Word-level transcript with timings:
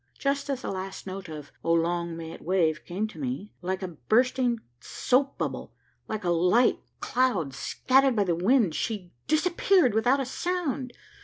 Just 0.17 0.49
as 0.49 0.63
the 0.63 0.71
last 0.71 1.05
note 1.05 1.29
of 1.29 1.51
'Oh 1.63 1.73
long 1.73 2.17
may 2.17 2.31
it 2.31 2.41
wave' 2.41 2.83
came 2.85 3.07
to 3.09 3.19
me, 3.19 3.51
like 3.61 3.83
a 3.83 3.87
bursting 3.89 4.59
soap 4.79 5.37
bubble, 5.37 5.75
like 6.07 6.23
a 6.23 6.31
light 6.31 6.79
cloud 7.01 7.53
scattered 7.53 8.15
by 8.15 8.23
the 8.23 8.33
wind, 8.33 8.73
she 8.73 9.11
disappeared 9.27 9.93
without 9.93 10.19
a 10.19 10.25
sound! 10.25 10.91